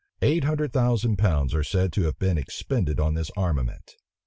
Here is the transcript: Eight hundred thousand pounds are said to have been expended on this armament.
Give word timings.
Eight 0.23 0.45
hundred 0.45 0.73
thousand 0.73 1.17
pounds 1.17 1.53
are 1.53 1.63
said 1.63 1.93
to 1.93 2.05
have 2.05 2.17
been 2.17 2.39
expended 2.39 2.99
on 2.99 3.13
this 3.13 3.29
armament. 3.37 3.97